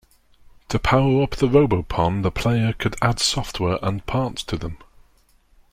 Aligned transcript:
To 0.69 0.79
power 0.79 1.21
up 1.21 1.35
the 1.35 1.47
Robopon, 1.47 2.23
the 2.23 2.31
player 2.31 2.73
could 2.73 2.95
add 3.03 3.19
software 3.19 3.77
and 3.83 4.03
parts 4.07 4.41
to 4.45 4.57
them. 4.57 4.79